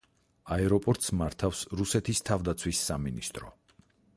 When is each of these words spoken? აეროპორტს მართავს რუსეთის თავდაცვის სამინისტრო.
აეროპორტს 0.55 1.11
მართავს 1.19 1.61
რუსეთის 1.81 2.25
თავდაცვის 2.31 2.81
სამინისტრო. 2.89 3.53